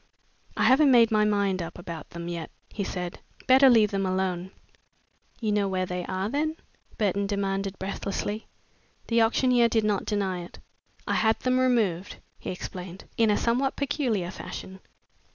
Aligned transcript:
"I 0.57 0.63
haven't 0.63 0.89
made 0.89 1.09
up 1.09 1.11
my 1.11 1.25
mind 1.25 1.61
about 1.61 2.09
them 2.09 2.27
yet," 2.27 2.49
he 2.69 2.83
said. 2.83 3.19
"Better 3.45 3.69
leave 3.69 3.91
them 3.91 4.03
alone." 4.07 4.49
"You 5.39 5.51
do 5.51 5.57
know 5.57 5.67
where 5.67 5.85
they 5.85 6.03
are, 6.07 6.27
then?" 6.27 6.55
Burton 6.97 7.27
demanded 7.27 7.77
breathlessly. 7.77 8.47
The 9.09 9.21
auctioneer 9.21 9.69
did 9.69 9.83
not 9.83 10.05
deny 10.05 10.39
it. 10.43 10.57
"I 11.05 11.13
had 11.13 11.39
them 11.41 11.59
removed," 11.59 12.15
he 12.39 12.49
explained 12.49 13.05
"in 13.15 13.29
a 13.29 13.37
somewhat 13.37 13.75
peculiar 13.75 14.31
fashion. 14.31 14.79